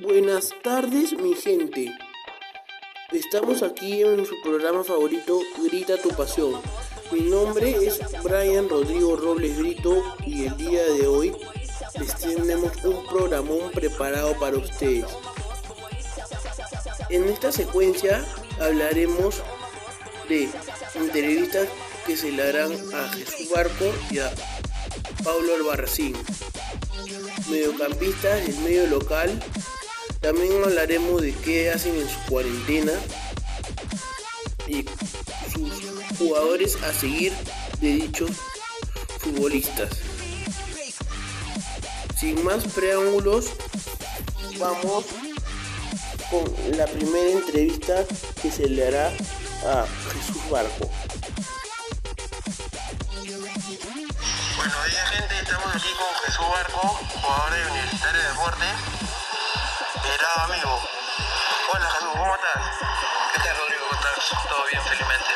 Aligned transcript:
Buenas 0.00 0.50
tardes, 0.62 1.12
mi 1.12 1.34
gente. 1.34 1.96
Estamos 3.12 3.62
aquí 3.62 4.02
en 4.02 4.26
su 4.26 4.34
programa 4.42 4.82
favorito, 4.82 5.38
Grita 5.62 5.96
tu 5.98 6.08
Pasión. 6.08 6.60
Mi 7.12 7.20
nombre 7.20 7.70
es 7.86 8.00
Brian 8.24 8.68
Rodrigo 8.68 9.14
Robles 9.14 9.56
Grito 9.56 10.02
y 10.26 10.46
el 10.46 10.56
día 10.56 10.82
de 10.84 11.06
hoy 11.06 11.36
les 11.98 12.16
tenemos 12.16 12.72
un 12.84 13.06
programón 13.06 13.70
preparado 13.72 14.36
para 14.40 14.56
ustedes. 14.56 15.06
En 17.08 17.28
esta 17.28 17.52
secuencia 17.52 18.24
hablaremos 18.60 19.42
de 20.28 20.48
entrevistas 20.96 21.68
que 22.04 22.16
se 22.16 22.32
le 22.32 22.42
harán 22.42 22.72
a 22.72 23.08
Jesús 23.10 23.48
Barco 23.54 23.84
y 24.10 24.18
a 24.18 24.32
Pablo 25.22 25.54
Albarracín, 25.54 26.16
mediocampistas 27.48 28.44
del 28.44 28.58
medio 28.58 28.86
local. 28.88 29.40
También 30.24 30.64
hablaremos 30.64 31.20
de 31.20 31.34
qué 31.34 31.70
hacen 31.70 31.94
en 31.96 32.08
su 32.08 32.18
cuarentena 32.30 32.92
y 34.66 34.86
sus 35.52 35.70
jugadores 36.16 36.82
a 36.82 36.94
seguir 36.94 37.34
de 37.82 37.88
dichos 37.88 38.30
futbolistas. 39.18 39.90
Sin 42.18 42.42
más 42.42 42.64
preámbulos, 42.68 43.50
vamos 44.58 45.04
con 46.30 46.78
la 46.78 46.86
primera 46.86 47.30
entrevista 47.30 48.06
que 48.40 48.50
se 48.50 48.66
le 48.66 48.88
hará 48.88 49.08
a 49.66 49.86
Jesús 50.10 50.50
Barco. 50.50 50.90
Buenos 54.56 54.84
días 54.90 55.10
gente, 55.10 55.34
estamos 55.42 55.66
aquí 55.66 55.88
con 55.98 56.24
Jesús 56.24 56.46
Barco, 56.48 56.80
jugador 57.12 57.52
de 57.52 57.70
Universitario 57.72 58.22
de 58.22 58.28
Deportes. 58.28 58.93
Era 60.14 60.44
amigo. 60.44 60.80
Hola 61.72 61.90
Jesús, 61.90 62.08
¿cómo 62.12 62.34
estás? 62.34 62.62
¿Qué 63.32 63.38
tal 63.40 63.56
Rodrigo? 63.56 63.84
¿Cómo 63.88 64.00
estás? 64.00 64.48
Todo 64.48 64.64
bien, 64.70 64.82
felizmente. 64.82 65.32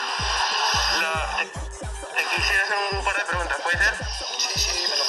La- 1.00 1.36
te, 1.36 1.44
te 1.46 2.36
quisiera 2.36 2.62
hacer 2.64 2.76
un 2.92 3.04
par 3.04 3.16
de 3.16 3.24
preguntas, 3.24 3.58
¿puede 3.62 3.78
ser? 3.78 3.94
Sí, 4.38 4.58
sí, 4.60 4.70
dímelo. 4.82 5.04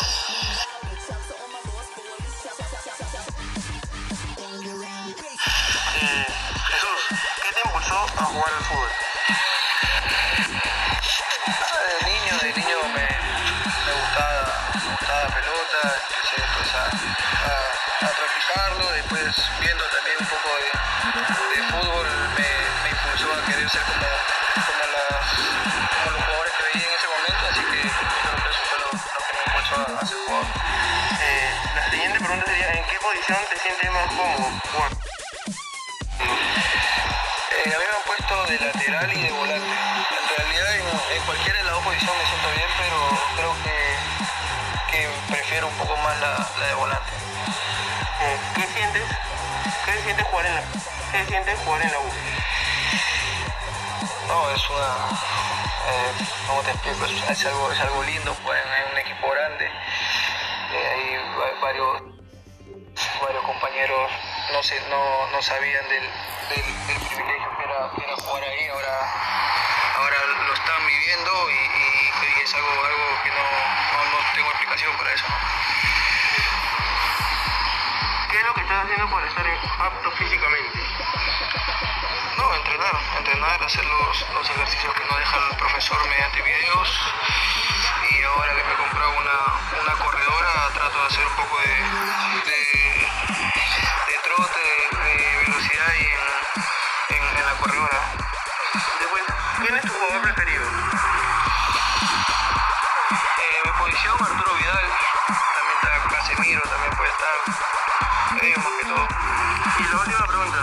Eh, 6.02 6.26
Jesús, 6.72 7.20
¿qué 7.44 7.54
te 7.54 7.62
impulsó 7.66 7.96
a 7.96 8.26
jugar 8.26 8.54
al 8.58 8.64
fútbol? 8.66 8.90
Posición 33.30 33.50
te 33.50 33.60
sientes 33.60 33.92
más 33.92 34.08
cómodo? 34.08 34.48
Eh, 36.20 37.64
a 37.64 37.78
mí 37.78 37.86
me 37.86 37.96
han 37.96 38.04
puesto 38.06 38.46
de 38.48 38.60
lateral 38.60 39.14
y 39.14 39.22
de 39.22 39.32
volante. 39.32 39.68
En 39.70 40.38
realidad 40.38 40.76
en, 40.76 41.16
en 41.16 41.24
cualquiera 41.26 41.58
de 41.60 41.64
las 41.66 41.74
dos 41.76 41.84
posiciones 41.84 42.18
me 42.18 42.28
siento 42.28 42.50
bien, 42.56 42.70
pero 42.80 42.98
creo 43.36 43.54
que, 43.64 43.78
que 44.92 45.10
prefiero 45.32 45.68
un 45.68 45.74
poco 45.76 45.96
más 45.98 46.20
la, 46.20 46.48
la 46.60 46.66
de 46.68 46.74
volante. 46.74 47.12
Eh, 48.22 48.38
¿Qué 48.56 48.64
sientes? 48.74 49.04
¿Qué 49.86 49.92
se 49.94 50.02
siente 50.04 50.24
jugar 50.24 50.46
en 50.48 50.56
la, 50.56 50.62
qué 51.12 51.18
se 51.20 51.26
siente 51.28 51.56
jugar 51.66 51.82
en 51.84 51.92
la 51.92 52.00
U? 52.00 52.12
No, 54.28 54.50
es 54.52 54.70
una... 54.70 55.20
Eh, 55.90 56.12
¿Cómo 56.48 56.62
te 56.62 56.72
explico? 56.72 57.06
Es, 57.06 57.30
es 57.30 57.46
algo, 57.46 57.72
es 57.72 57.80
algo 57.80 58.04
lindo 58.04 58.36
jugar 58.44 58.58
en, 58.58 58.74
en 58.88 58.92
un 58.92 58.98
equipo 58.98 59.30
grande. 59.32 59.66
Eh, 59.66 60.88
hay 60.94 61.16
va- 61.38 61.62
varios, 61.62 62.02
varios 63.22 63.44
compañeros 63.44 64.12
no, 64.54 64.64
se, 64.64 64.80
no, 64.90 65.28
no 65.32 65.42
sabían 65.42 65.88
del, 65.90 66.04
del, 66.50 66.88
del 66.88 66.98
privilegio 67.08 67.50
que 67.58 67.64
era, 67.64 67.90
que 67.96 68.04
era 68.04 68.16
jugar 68.16 68.44
ahí, 68.44 68.68
ahora, 68.70 68.96
ahora 69.98 70.18
lo 70.48 70.54
están 70.54 70.86
viviendo 70.88 71.50
y, 71.50 71.54
y- 71.54 72.40
y 72.40 72.42
es 72.44 72.54
algo, 72.56 72.68
algo 72.68 73.24
que 73.24 73.30
no, 73.30 73.36
no, 73.94 74.06
no 74.12 74.18
tengo 74.34 74.50
explicación 74.50 74.96
para 74.98 75.14
eso. 75.14 75.26
¿Qué 78.32 78.38
es 78.38 78.44
lo 78.46 78.54
que 78.54 78.62
estás 78.62 78.84
haciendo 78.86 79.10
para 79.10 79.28
estar 79.28 79.46
apto 79.80 80.12
físicamente? 80.12 80.80
No, 82.38 82.56
entrenar, 82.56 82.96
entrenar, 83.18 83.64
hacer 83.64 83.84
los, 83.86 84.30
los 84.34 84.50
ejercicios 84.50 84.94
que 84.94 85.06
nos 85.06 85.18
deja 85.20 85.38
el 85.52 85.58
profesor 85.58 86.08
mediante 86.08 86.42
videos. 86.42 87.00
Y 88.12 88.24
ahora 88.24 88.56
que 88.56 88.64
me 88.64 88.74
he 88.74 88.78
comprado 88.78 89.12
una, 89.12 89.82
una 89.84 89.94
corredora, 90.04 90.70
trato 90.74 91.00
de 91.02 91.08
hacer 91.08 91.26
un 91.28 91.36
poco 91.36 91.58
de 91.60 91.76
la 97.50 97.56
corredora. 97.58 98.00
Después, 99.00 99.24
¿quién 99.60 99.76
es 99.76 99.82
tu 99.82 99.94
jugador 99.94 100.22
preferido? 100.22 100.64
Eh, 103.38 103.62
mi 103.66 103.72
posición, 103.72 104.16
Arturo 104.20 104.54
Vidal, 104.54 104.86
también 105.56 105.78
está 105.82 105.90
Casemiro, 106.10 106.62
también 106.70 106.94
puede 106.96 107.10
estar. 107.10 107.38
Ellos 108.44 108.64
más 108.64 108.74
que 108.74 108.86
todo. 108.86 109.08
Y 109.80 109.84
la 109.84 109.98
última 109.98 110.26
pregunta, 110.28 110.60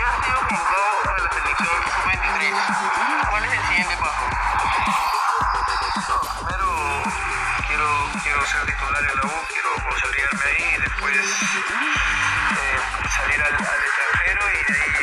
ya 0.00 0.08
has 0.08 0.24
sido 0.24 0.38
convocado 0.48 0.88
a 1.04 1.18
la 1.20 1.30
selección 1.32 1.76
sub-23. 1.84 3.28
¿Cuál 3.28 3.44
es 3.44 3.52
el 3.52 3.66
siguiente 3.66 3.96
paso? 3.96 4.24
No, 6.08 6.16
primero 6.32 6.68
quiero, 7.68 7.88
quiero 8.22 8.46
ser 8.46 8.64
titular 8.64 9.04
en 9.04 9.16
la 9.16 9.22
U, 9.22 9.32
quiero 9.52 9.70
consolidarme 9.84 10.44
ahí 10.46 10.64
y 10.76 10.80
después 10.80 11.16
eh, 11.16 12.80
salir 13.10 13.42
al, 13.42 13.52
al 13.52 13.80
extranjero 13.84 14.40
y 14.48 14.72
de 14.72 14.80
ahí 14.80 14.96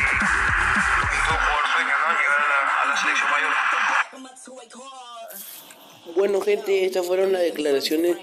¿no? 1.34 2.10
Llegar 2.18 2.40
a 2.40 2.86
la, 2.88 2.96
selección 2.96 3.30
mayor. 3.30 3.52
Bueno, 6.16 6.40
gente, 6.40 6.84
estas 6.84 7.06
fueron 7.06 7.32
las 7.32 7.42
declaraciones 7.42 8.16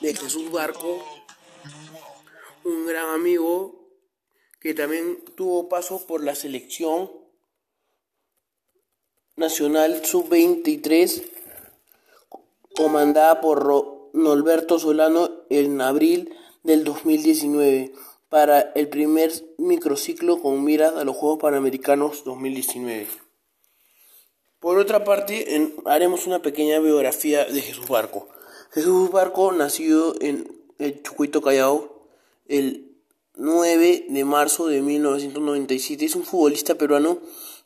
de 0.00 0.14
Jesús 0.14 0.50
Barco, 0.50 1.04
un 2.64 2.86
gran 2.86 3.10
amigo 3.10 3.82
que 4.60 4.74
también 4.74 5.18
tuvo 5.36 5.68
paso 5.68 6.06
por 6.06 6.22
la 6.22 6.34
selección 6.34 7.10
nacional 9.34 10.04
sub-23, 10.04 11.24
comandada 12.76 13.40
por 13.40 14.10
Norberto 14.12 14.78
Solano 14.78 15.30
en 15.50 15.80
abril 15.80 16.36
del 16.62 16.84
2019, 16.84 17.92
para 18.32 18.72
el 18.74 18.88
primer 18.88 19.30
microciclo 19.58 20.40
con 20.40 20.64
miras 20.64 20.96
a 20.96 21.04
los 21.04 21.14
Juegos 21.16 21.38
Panamericanos 21.38 22.24
2019. 22.24 23.06
Por 24.58 24.78
otra 24.78 25.04
parte, 25.04 25.70
haremos 25.84 26.26
una 26.26 26.40
pequeña 26.40 26.78
biografía 26.78 27.44
de 27.44 27.60
Jesús 27.60 27.88
Barco. 27.88 28.30
Jesús 28.70 29.10
Barco 29.10 29.52
nació 29.52 30.14
en 30.22 30.50
el 30.78 31.02
Chucuito 31.02 31.42
Callao 31.42 32.06
el 32.46 32.96
9 33.34 34.06
de 34.08 34.24
marzo 34.24 34.66
de 34.66 34.80
1997. 34.80 36.02
Es 36.02 36.16
un 36.16 36.24
futbolista 36.24 36.76
peruano 36.76 37.18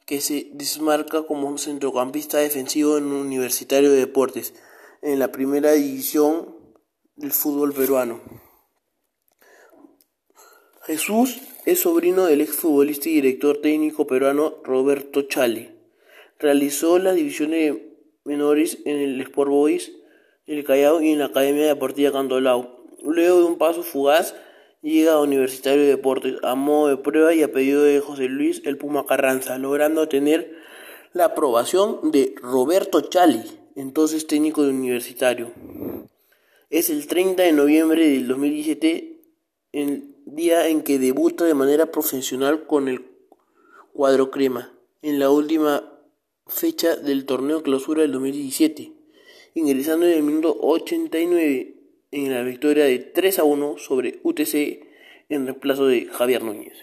que 0.05 0.21
se 0.21 0.49
desmarca 0.53 1.23
como 1.29 1.47
un 1.47 1.61
centrocampista 1.61 2.39
defensivo 2.39 2.99
en 2.99 3.05
Universitario 3.05 3.93
de 3.93 3.99
Deportes, 3.99 4.53
en 5.01 5.21
la 5.21 5.31
primera 5.31 5.71
división 5.75 6.57
del 7.15 7.31
fútbol 7.31 7.73
peruano. 7.73 8.46
Jesús 10.87 11.41
es 11.65 11.81
sobrino 11.81 12.27
del 12.27 12.41
exfutbolista 12.41 13.09
y 13.09 13.15
director 13.15 13.61
técnico 13.61 14.07
peruano 14.07 14.59
Roberto 14.63 15.23
Chale. 15.23 15.73
Realizó 16.39 17.01
las 17.01 17.17
divisiones 17.17 17.75
menores 18.23 18.79
en 18.85 18.99
el 18.99 19.21
Sport 19.23 19.51
Boys, 19.51 19.93
el 20.47 20.63
Callao 20.63 21.03
y 21.03 21.11
en 21.11 21.19
la 21.19 21.25
Academia 21.25 21.67
Deportiva 21.67 22.13
Cantolao. 22.13 22.85
Luego 23.03 23.39
de 23.39 23.45
un 23.47 23.59
paso 23.59 23.83
fugaz, 23.83 24.37
llega 24.81 25.15
a 25.15 25.21
Universitario 25.21 25.83
de 25.83 25.89
Deportes 25.89 26.37
a 26.45 26.55
modo 26.55 26.87
de 26.87 26.99
prueba 26.99 27.35
y 27.35 27.43
a 27.43 27.51
pedido 27.51 27.83
de 27.83 27.99
José 27.99 28.29
Luis 28.29 28.63
El 28.65 28.79
Puma 28.79 29.07
Carranza, 29.07 29.59
logrando 29.59 30.07
tener 30.07 30.55
la 31.13 31.25
aprobación 31.25 32.13
de 32.13 32.37
Roberto 32.41 33.01
Chali, 33.01 33.43
entonces 33.75 34.29
técnico 34.29 34.63
de 34.63 34.71
Universitario. 34.71 35.51
Es 36.71 36.91
el 36.91 37.09
30 37.09 37.43
de 37.43 37.51
noviembre 37.51 38.09
del 38.09 38.29
2017, 38.29 39.21
el 39.73 40.16
día 40.27 40.69
en 40.69 40.83
que 40.83 40.99
debuta 40.99 41.45
de 41.45 41.55
manera 41.55 41.87
profesional 41.87 42.67
con 42.67 42.89
el 42.89 43.07
cuadro 43.93 44.31
crema, 44.31 44.75
en 45.01 45.19
la 45.19 45.31
última 45.31 45.93
fecha 46.47 46.97
del 46.97 47.25
torneo 47.25 47.63
clausura 47.63 48.03
del 48.03 48.13
2017, 48.13 48.93
ingresando 49.55 50.05
en 50.05 50.13
el 50.13 50.23
minuto 50.23 50.57
89 50.61 51.75
en 52.11 52.33
la 52.33 52.43
victoria 52.43 52.85
de 52.85 52.99
3 52.99 53.39
a 53.39 53.45
1 53.45 53.79
sobre 53.79 54.21
UTC 54.23 54.87
en 55.29 55.47
reemplazo 55.47 55.87
de 55.87 56.07
Javier 56.07 56.43
Núñez. 56.43 56.77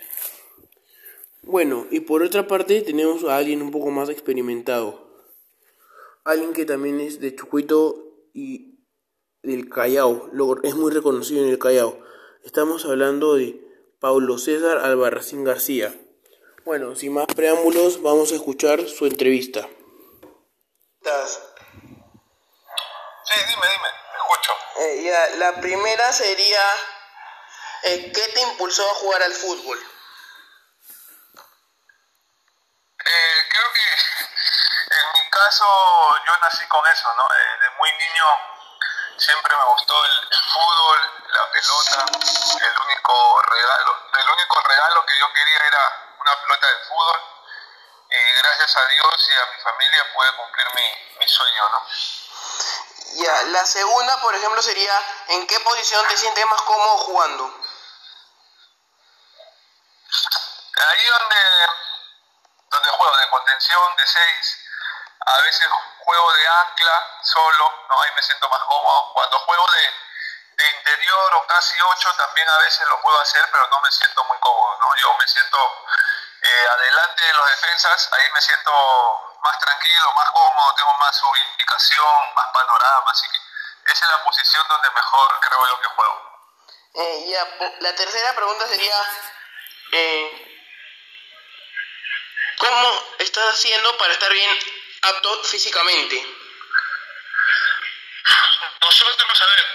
Bueno, 1.43 1.87
y 1.91 1.99
por 1.99 2.23
otra 2.23 2.47
parte 2.47 2.81
tenemos 2.81 3.23
a 3.25 3.37
alguien 3.37 3.61
un 3.61 3.71
poco 3.71 3.91
más 3.91 4.09
experimentado. 4.09 5.11
Alguien 6.23 6.53
que 6.53 6.65
también 6.65 7.01
es 7.01 7.19
de 7.19 7.35
Chucuito 7.35 8.29
y 8.33 8.79
del 9.41 9.69
Callao. 9.69 10.29
Es 10.63 10.75
muy 10.75 10.91
reconocido 10.91 11.43
en 11.43 11.49
el 11.49 11.59
Callao. 11.59 11.99
Estamos 12.43 12.83
hablando 12.83 13.35
de 13.35 13.55
Paulo 14.01 14.37
César 14.37 14.79
Albarracín 14.79 15.45
García. 15.45 15.95
Bueno, 16.65 16.93
sin 16.93 17.13
más 17.13 17.25
preámbulos, 17.27 18.01
vamos 18.01 18.33
a 18.33 18.35
escuchar 18.35 18.85
su 18.89 19.05
entrevista. 19.05 19.61
Sí, 23.23 23.35
dime, 23.47 23.67
dime, 23.71 23.87
escucho. 24.17 24.51
Eh, 24.81 25.03
ya, 25.03 25.29
la 25.37 25.61
primera 25.61 26.11
sería, 26.11 26.61
eh, 27.83 28.11
¿qué 28.13 28.33
te 28.33 28.41
impulsó 28.41 28.83
a 28.91 28.95
jugar 28.95 29.23
al 29.23 29.31
fútbol? 29.31 29.79
Eh, 32.99 33.39
creo 33.49 33.73
que 33.73 33.81
en 34.95 35.07
mi 35.13 35.29
caso 35.31 35.65
yo 36.27 36.33
nací 36.41 36.65
con 36.67 36.85
eso, 36.91 37.07
¿no? 37.15 37.23
De, 37.23 37.69
muy 37.79 37.89
niño 37.91 38.25
siempre 39.17 39.55
me 39.55 39.63
gustó 39.65 40.05
el, 40.05 40.29
fútbol, 40.53 41.23
la 41.29 41.51
pelota, 41.51 42.05
el 42.11 42.79
único 42.79 43.41
regalo, 43.41 44.09
el 44.13 44.29
único 44.29 44.61
regalo 44.61 45.05
que 45.05 45.19
yo 45.19 45.33
quería 45.33 45.67
era 45.67 46.13
una 46.19 46.41
pelota 46.41 46.67
de 46.67 46.85
fútbol 46.85 47.19
y 48.09 48.41
gracias 48.41 48.75
a 48.77 48.85
Dios 48.85 49.29
y 49.29 49.33
a 49.33 49.45
mi 49.55 49.61
familia 49.63 50.13
pude 50.13 50.35
cumplir 50.35 50.67
mi, 50.75 51.17
mi 51.19 51.27
sueño, 51.27 51.69
¿no? 51.69 51.87
Ya, 53.15 53.43
la 53.43 53.65
segunda, 53.65 54.19
por 54.21 54.35
ejemplo, 54.35 54.61
sería 54.61 54.99
¿en 55.27 55.47
qué 55.47 55.59
posición 55.59 56.07
te 56.07 56.17
sientes 56.17 56.45
más 56.47 56.61
cómodo 56.63 56.97
jugando? 56.99 57.45
Ahí 60.75 61.05
donde, 61.05 61.35
donde 62.69 62.89
juego, 62.89 63.17
de 63.17 63.29
contención, 63.29 63.95
de 63.97 64.05
6, 64.05 64.57
a 65.25 65.41
veces 65.41 65.69
juego 66.13 66.33
de 66.33 66.47
ancla 66.47 67.19
solo, 67.23 67.85
¿no? 67.89 68.01
ahí 68.01 68.11
me 68.15 68.21
siento 68.21 68.47
más 68.49 68.61
cómodo. 68.61 69.13
Cuando 69.13 69.39
juego 69.39 69.65
de, 69.71 70.13
interior 70.77 71.33
o 71.33 71.47
casi 71.47 71.75
8 71.81 72.13
también 72.15 72.47
a 72.47 72.57
veces 72.59 72.87
lo 72.87 73.01
puedo 73.01 73.19
hacer, 73.19 73.43
pero 73.51 73.67
no 73.67 73.81
me 73.81 73.91
siento 73.91 74.23
muy 74.25 74.37
cómodo. 74.37 74.77
¿no? 74.79 74.95
Yo 74.95 75.13
me 75.17 75.27
siento 75.27 75.57
eh, 76.41 76.67
adelante 76.69 77.25
de 77.25 77.33
los 77.33 77.49
defensas, 77.49 78.09
ahí 78.13 78.31
me 78.31 78.41
siento 78.41 78.71
más 79.41 79.59
tranquilo, 79.59 80.13
más 80.15 80.29
cómodo, 80.29 80.75
tengo 80.75 80.93
más 80.99 81.21
ubicación, 81.23 82.33
más 82.35 82.47
panorama, 82.53 83.11
así 83.11 83.27
que 83.27 83.91
esa 83.91 84.05
es 84.05 84.11
la 84.11 84.23
posición 84.23 84.67
donde 84.67 84.89
mejor 84.91 85.39
creo 85.41 85.67
yo 85.67 85.81
que 85.81 85.87
juego. 85.87 86.39
Eh, 86.93 87.47
la 87.79 87.95
tercera 87.95 88.33
pregunta 88.35 88.67
sería, 88.67 89.01
eh, 89.91 90.61
¿cómo 92.59 93.03
estás 93.19 93.53
haciendo 93.55 93.97
para 93.97 94.13
estar 94.13 94.31
bien 94.31 94.82
apto 95.03 95.43
físicamente? 95.43 96.15
Nosotros, 98.81 99.41
a 99.41 99.45
ver, 99.45 99.65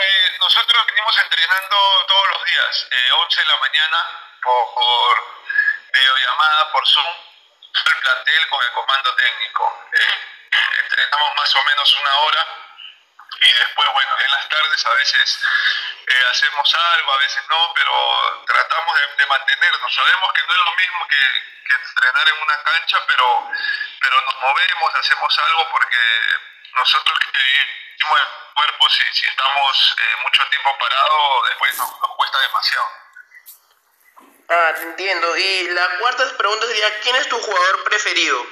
eh, 0.00 0.36
nosotros 0.40 0.86
venimos 0.86 1.18
entrenando 1.18 1.76
todos 2.06 2.28
los 2.30 2.44
días, 2.44 2.88
11 3.12 3.40
de 3.40 3.46
la 3.46 3.56
mañana 3.58 3.98
por, 4.42 4.74
por 4.74 5.44
videollamada, 5.92 6.72
por 6.72 6.86
Zoom 6.86 7.32
el 7.74 8.00
plantel 8.00 8.48
con 8.48 8.62
el 8.62 8.72
comando 8.72 9.14
técnico. 9.14 9.88
Eh, 9.92 10.50
entrenamos 10.82 11.36
más 11.36 11.56
o 11.56 11.64
menos 11.64 11.96
una 11.96 12.16
hora 12.16 12.46
y 13.40 13.52
después, 13.52 13.88
bueno, 13.92 14.18
en 14.18 14.30
las 14.30 14.48
tardes 14.48 14.86
a 14.86 14.94
veces 14.94 15.40
eh, 16.06 16.24
hacemos 16.30 16.74
algo, 16.74 17.12
a 17.12 17.18
veces 17.18 17.42
no, 17.48 17.72
pero 17.74 18.44
tratamos 18.46 18.94
de, 19.16 19.26
mantenernos. 19.26 19.94
Sabemos 19.94 20.32
que 20.34 20.42
no 20.42 20.52
es 20.52 20.58
lo 20.58 20.74
mismo 20.76 21.08
que, 21.08 21.52
entrenar 21.72 22.28
en 22.28 22.42
una 22.42 22.62
cancha, 22.64 22.98
pero, 23.06 23.50
pero 23.98 24.20
movemos, 24.42 24.94
hacemos 24.94 25.38
algo 25.38 25.68
porque 25.70 25.96
nosotros 26.74 27.18
que 27.18 27.38
vivimos 27.38 28.20
el 28.20 28.54
cuerpo, 28.54 28.90
si, 28.90 29.04
si 29.12 29.26
estamos 29.26 29.96
eh, 29.98 30.16
mucho 30.22 30.48
tiempo 30.50 30.78
parado, 30.78 31.42
después 31.48 31.78
nos 31.78 32.16
cuesta 32.16 32.38
demasiado. 32.40 32.88
Ah, 34.48 34.72
te 34.74 34.82
entiendo. 34.82 35.36
Y 35.36 35.68
la 35.70 35.98
cuarta 35.98 36.36
pregunta 36.36 36.66
sería, 36.66 37.00
¿quién 37.00 37.16
es 37.16 37.28
tu 37.28 37.38
jugador 37.38 37.84
preferido? 37.84 38.46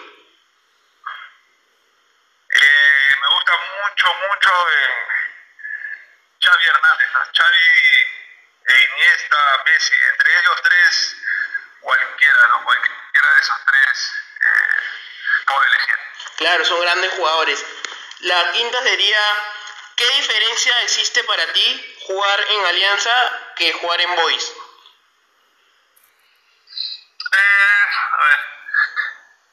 Eh, 2.53 3.17
me 3.21 3.29
gusta 3.35 3.53
mucho, 3.83 4.15
mucho 4.15 4.69
eh, 4.71 5.07
Xavi 6.41 6.65
Hernández, 6.67 7.09
Xavi, 7.37 8.21
e 8.67 8.89
Iniesta, 8.93 9.63
Messi, 9.65 9.95
entre 10.13 10.31
ellos 10.41 10.63
tres, 10.63 11.17
cualquiera, 11.81 12.49
¿no? 12.49 12.65
Cualquiera 12.65 13.35
de 13.35 13.41
esos 13.41 13.65
tres 13.67 14.13
eh, 14.41 15.00
elegir. 15.71 15.97
Claro, 16.37 16.65
son 16.65 16.81
grandes 16.81 17.13
jugadores. 17.13 17.65
La 18.21 18.53
quinta 18.53 18.83
sería, 18.83 19.19
¿qué 19.97 20.09
diferencia 20.11 20.81
existe 20.83 21.25
para 21.25 21.53
ti 21.53 21.97
jugar 22.07 22.41
en 22.41 22.67
Alianza 22.67 23.53
que 23.57 23.73
jugar 23.73 24.01
en 24.01 24.17
Boys? 24.17 24.53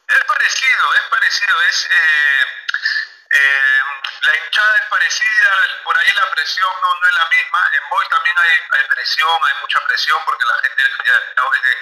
Es 0.07 0.23
parecido, 0.23 0.93
es 0.95 1.01
parecido, 1.09 1.61
es 1.69 1.89
eh, 1.91 2.45
eh, 3.29 3.81
la 4.21 4.37
hinchada 4.37 4.77
es 4.77 4.85
parecida, 4.89 5.51
por 5.83 5.97
ahí 5.97 6.13
la 6.15 6.31
presión 6.31 6.71
no, 6.81 6.95
no 6.95 7.07
es 7.07 7.13
la 7.13 7.25
misma. 7.25 7.69
En 7.73 7.89
Boy 7.89 8.07
también 8.09 8.35
hay, 8.39 8.59
hay, 8.71 8.87
presión, 8.87 9.41
hay 9.45 9.61
mucha 9.61 9.79
presión 9.85 10.23
porque 10.25 10.45
la 10.45 10.55
gente 10.61 10.83
de, 10.83 11.77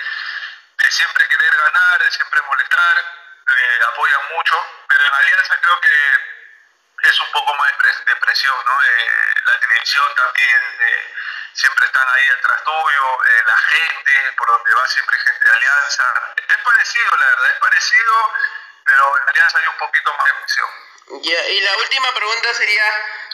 de 0.78 0.92
siempre 0.92 1.28
querer 1.28 1.56
ganar, 1.56 2.04
de 2.04 2.12
siempre 2.12 2.42
molestar, 2.42 3.25
eh, 3.48 3.80
apoyan 3.88 4.30
mucho, 4.36 4.56
pero 4.88 5.06
en 5.06 5.14
Alianza 5.14 5.58
creo 5.62 5.80
que 5.82 7.08
es 7.08 7.20
un 7.20 7.32
poco 7.32 7.54
más 7.56 7.72
de 8.06 8.16
presión, 8.16 8.56
¿no? 8.66 8.84
Eh, 8.84 9.34
la 9.46 9.60
televisión 9.60 10.16
también 10.16 10.62
eh, 10.80 11.14
siempre 11.54 11.86
están 11.86 12.06
ahí 12.08 12.30
atrás 12.38 12.64
tuyo, 12.64 13.26
eh, 13.26 13.44
la 13.46 13.58
gente, 13.58 14.34
por 14.38 14.48
donde 14.48 14.74
va 14.74 14.88
siempre 14.88 15.18
hay 15.18 15.24
gente 15.26 15.46
de 15.46 15.52
Alianza. 15.52 16.34
Es 16.50 16.58
parecido, 16.58 17.18
la 17.18 17.26
verdad, 17.26 17.52
es 17.52 17.60
parecido, 17.60 18.34
pero 18.86 19.18
en 19.18 19.30
Alianza 19.30 19.58
hay 19.60 19.68
un 19.68 19.78
poquito 19.78 20.14
más 20.14 20.26
de 20.26 20.34
presión. 20.34 20.70
y 21.24 21.62
la 21.62 21.78
última 21.78 22.14
pregunta 22.14 22.54
sería, 22.54 22.84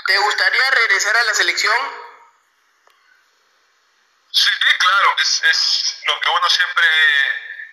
¿te 0.05 0.17
gustaría 0.17 0.71
regresar 0.71 1.15
a 1.15 1.23
la 1.23 1.33
selección? 1.33 2.11
Sí, 4.31 4.49
claro, 4.79 5.15
es, 5.19 5.43
es 5.43 6.01
lo 6.05 6.19
que 6.19 6.29
uno 6.29 6.49
siempre 6.49 6.85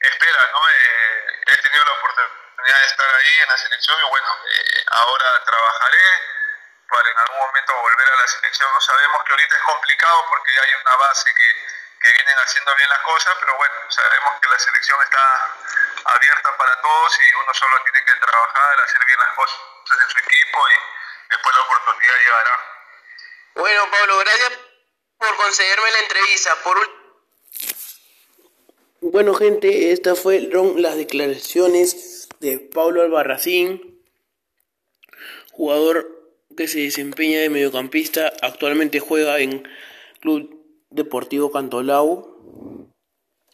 espera, 0.01 0.49
¿no? 0.53 0.69
Eh, 0.69 1.28
he 1.49 1.57
tenido 1.57 1.85
la 1.85 1.93
oportunidad 1.93 2.81
de 2.81 2.87
estar 2.87 3.17
ahí 3.17 3.37
en 3.41 3.49
la 3.49 3.57
selección 3.57 3.97
y 4.01 4.11
bueno, 4.11 4.29
eh, 4.53 4.85
ahora 4.91 5.45
trabajaré 5.45 6.09
para 6.89 7.11
en 7.11 7.19
algún 7.19 7.39
momento 7.39 7.81
volver 7.81 8.09
a 8.09 8.17
la 8.17 8.27
selección. 8.27 8.73
No 8.73 8.81
sabemos 8.81 9.25
que 9.25 9.33
ahorita 9.33 9.57
es 9.57 9.63
complicado 9.63 10.27
porque 10.29 10.53
ya 10.55 10.63
hay 10.63 10.75
una 10.75 10.97
base 10.97 11.35
que, 11.35 11.49
que 12.01 12.13
vienen 12.13 12.39
haciendo 12.39 12.75
bien 12.77 12.89
las 12.89 13.01
cosas, 13.01 13.35
pero 13.41 13.57
bueno, 13.57 13.75
sabemos 13.89 14.41
que 14.41 14.49
la 14.49 14.59
selección 14.59 15.03
está 15.03 15.57
abierta 16.05 16.57
para 16.57 16.81
todos 16.81 17.19
y 17.21 17.35
uno 17.35 17.55
solo 17.55 17.83
tiene 17.85 18.05
que 18.05 18.15
trabajar, 18.15 18.81
hacer 18.81 19.05
bien 19.05 19.19
las 19.19 19.35
cosas 19.35 19.59
en 20.01 20.11
su 20.11 20.19
equipo 20.19 20.69
y 20.69 20.79
después 21.31 21.57
la 21.57 21.63
oportunidad 21.63 22.17
llegará. 22.25 22.79
Bueno, 23.55 23.91
Pablo, 23.91 24.19
gracias 24.19 24.53
por 25.19 25.37
concederme 25.37 25.91
la 25.91 25.99
entrevista. 25.99 26.55
Por 26.63 26.98
bueno, 29.01 29.35
gente, 29.35 29.93
estas 29.93 30.19
fueron 30.19 30.83
las 30.83 30.97
declaraciones 30.97 32.29
de 32.41 32.59
Pablo 32.59 33.03
Albarracín, 33.03 34.01
jugador 35.53 36.19
que 36.57 36.69
se 36.69 36.81
desempeña 36.81 37.41
de 37.41 37.51
mediocampista, 37.51 38.33
actualmente 38.43 39.01
juega 39.01 39.39
en 39.39 39.67
Club 40.21 40.61
Deportivo 40.91 41.51
Cantolao 41.53 42.89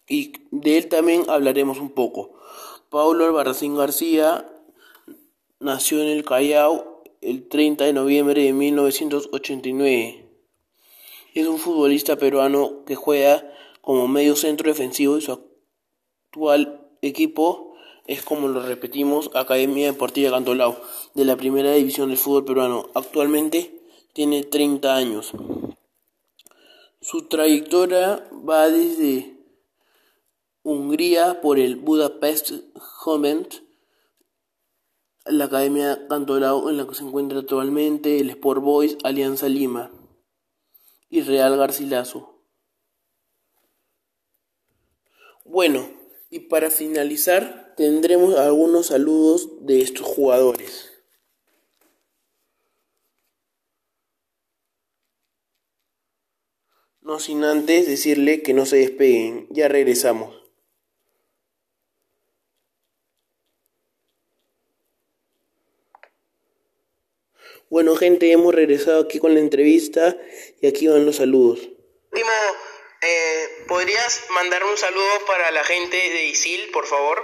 y 0.09 0.33
de 0.51 0.79
él 0.79 0.89
también 0.89 1.25
hablaremos 1.29 1.79
un 1.79 1.91
poco. 1.91 2.39
Paulo 2.91 3.27
Albarracín 3.27 3.77
García 3.77 4.49
nació 5.61 6.01
en 6.01 6.09
el 6.09 6.25
Callao 6.25 7.03
el 7.21 7.49
30 7.49 7.85
de 7.85 7.93
noviembre 7.93 8.43
de 8.43 8.53
1989. 8.53 10.27
Es 11.35 11.47
un 11.47 11.59
futbolista 11.59 12.17
peruano 12.17 12.85
que 12.87 12.95
juega 12.95 13.51
como 13.85 14.09
medio 14.09 14.35
centro 14.35 14.69
defensivo 14.69 15.19
y 15.19 15.21
su 15.21 15.33
actual 15.33 16.89
equipo 17.03 17.75
es 18.07 18.23
como 18.23 18.49
lo 18.49 18.63
repetimos, 18.63 19.31
Academia 19.35 19.87
Deportiva 19.87 20.31
Cantolao, 20.31 20.77
de 21.15 21.25
la 21.25 21.37
primera 21.37 21.73
división 21.73 22.09
del 22.09 22.19
fútbol 22.19 22.45
peruano. 22.45 22.89
Actualmente 22.95 23.83
tiene 24.13 24.43
30 24.43 24.95
años. 24.95 25.33
Su 27.01 27.29
trayectoria 27.29 28.29
va 28.49 28.69
desde 28.69 29.39
Hungría 30.63 31.41
por 31.41 31.59
el 31.59 31.77
Budapest 31.77 32.53
Juvent, 32.75 33.55
la 35.27 35.45
Academia 35.45 36.07
Cantolao 36.09 36.71
en 36.71 36.77
la 36.79 36.87
que 36.87 36.95
se 36.95 37.05
encuentra 37.05 37.41
actualmente, 37.41 38.21
el 38.21 38.31
Sport 38.31 38.63
Boys, 38.63 38.99
Alianza 39.03 39.49
Lima 39.49 39.91
y 41.09 41.23
Real 41.23 41.57
Garcilaso. 41.57 42.34
Bueno, 45.45 45.89
y 46.31 46.41
para 46.41 46.71
finalizar 46.71 47.75
tendremos 47.77 48.37
algunos 48.37 48.87
saludos 48.89 49.65
de 49.67 49.83
estos 49.83 50.07
jugadores. 50.07 50.91
No 57.03 57.21
sin 57.21 57.45
antes 57.45 57.87
decirle 57.87 58.43
que 58.43 58.55
no 58.55 58.65
se 58.65 58.79
despeguen, 58.79 59.47
ya 59.51 59.69
regresamos. 59.69 60.45
Bueno 67.69 67.95
gente, 67.97 68.33
hemos 68.33 68.55
regresado 68.55 69.03
aquí 69.03 69.19
con 69.19 69.35
la 69.35 69.41
entrevista 69.41 70.17
y 70.61 70.67
aquí 70.67 70.87
van 70.87 71.05
los 71.05 71.17
saludos. 71.17 71.61
Timo, 72.13 72.31
eh, 73.03 73.44
¿podrías 73.67 74.31
mandar 74.31 74.65
un 74.65 74.77
saludo 74.77 75.27
para 75.27 75.51
la 75.51 75.65
gente 75.65 75.97
de 75.97 76.25
Isil, 76.25 76.71
por 76.71 76.87
favor? 76.87 77.19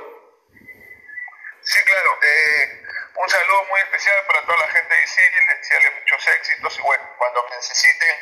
Sí, 1.62 1.78
claro. 1.84 2.10
Eh, 2.22 2.82
un 3.16 3.28
saludo 3.28 3.64
muy 3.70 3.80
especial 3.80 4.26
para 4.26 4.46
toda 4.46 4.58
la 4.58 4.68
gente 4.68 4.94
de 4.94 5.02
Isil, 5.02 5.24
desearles 5.58 5.92
muchos 6.00 6.28
éxitos 6.28 6.78
y 6.78 6.82
bueno, 6.82 7.04
cuando 7.18 7.44
me 7.44 7.56
necesiten 7.56 8.16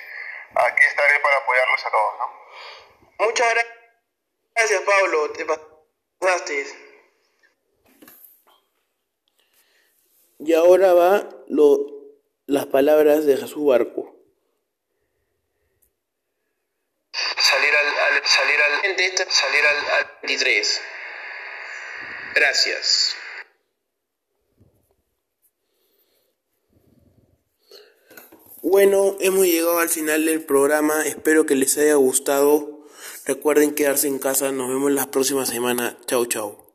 aquí 0.54 0.84
estaré 0.87 1.20
para 1.20 1.37
apoyarlos 1.37 1.87
a 1.87 1.90
todos, 1.90 2.18
¿no? 2.18 3.26
Muchas 3.26 3.54
gracias, 4.54 4.82
Pablo. 4.82 5.32
Te 5.32 5.46
pasaste. 6.18 6.88
Y 10.40 10.54
ahora 10.54 10.92
va 10.92 11.28
lo, 11.48 11.78
las 12.46 12.66
palabras 12.66 13.26
de 13.26 13.37
Jesús 13.37 13.66
Barco. 13.66 14.17
Salir 18.25 18.56
al, 18.60 18.80
salir 18.80 19.20
al 19.20 19.30
salir 19.30 19.66
al, 19.66 19.76
al 19.98 20.12
23. 20.22 20.80
Gracias. 22.34 23.16
Bueno, 28.62 29.16
hemos 29.20 29.46
llegado 29.46 29.78
al 29.78 29.88
final 29.88 30.26
del 30.26 30.44
programa. 30.44 31.02
Espero 31.06 31.46
que 31.46 31.54
les 31.54 31.78
haya 31.78 31.94
gustado. 31.94 32.87
Recuerden 33.25 33.75
quedarse 33.75 34.08
en 34.08 34.18
casa. 34.18 34.52
Nos 34.52 34.68
vemos 34.68 34.90
la 34.92 35.10
próxima 35.10 35.46
semana. 35.46 35.96
Chao, 36.06 36.26
chao. 36.26 36.67